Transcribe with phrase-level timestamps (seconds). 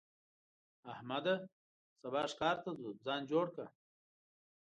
[0.91, 1.35] احمده!
[2.01, 3.65] سبا ښکار ته ځو؛ ځان جوړ کړه.